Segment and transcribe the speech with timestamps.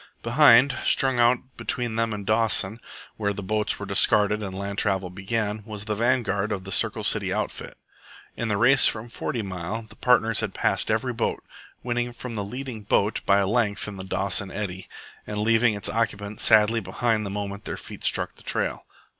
[0.23, 2.79] Behind, strung out between them and Dawson
[3.17, 7.03] (where the boats were discarded and land travel began), was the vanguard of the Circle
[7.03, 7.77] City outfit.
[8.35, 11.43] In the race from Forty Mile the partners had passed every boat,
[11.83, 14.89] winning from the leading boat by a length in the Dawson eddy,
[15.27, 18.85] and leaving its occupants sadly behind the moment their feet struck the trail.